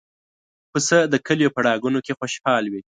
پسه 0.71 0.97
د 1.13 1.15
کلیو 1.27 1.53
په 1.55 1.59
ډاګونو 1.65 1.99
کې 2.05 2.17
خوشحال 2.19 2.63
وي. 2.67 2.79